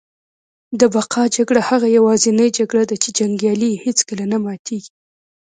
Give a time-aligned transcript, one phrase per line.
[0.79, 4.91] د بقا جګړه هغه یوازینۍ جګړه ده چي جنګیالي یې هیڅکله نه ماتیږي